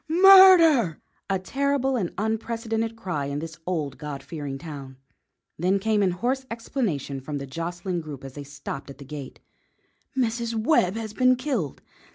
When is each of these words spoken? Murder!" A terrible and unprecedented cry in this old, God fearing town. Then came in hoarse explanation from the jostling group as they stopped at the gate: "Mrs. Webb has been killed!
Murder!" 0.07 0.99
A 1.29 1.37
terrible 1.37 1.95
and 1.95 2.11
unprecedented 2.17 2.95
cry 2.95 3.25
in 3.27 3.37
this 3.37 3.59
old, 3.67 3.99
God 3.99 4.23
fearing 4.23 4.57
town. 4.57 4.97
Then 5.59 5.77
came 5.77 6.01
in 6.01 6.09
hoarse 6.09 6.43
explanation 6.49 7.21
from 7.21 7.37
the 7.37 7.45
jostling 7.45 8.01
group 8.01 8.23
as 8.23 8.33
they 8.33 8.43
stopped 8.43 8.89
at 8.89 8.97
the 8.97 9.05
gate: 9.05 9.41
"Mrs. 10.17 10.55
Webb 10.55 10.95
has 10.95 11.13
been 11.13 11.35
killed! 11.35 11.83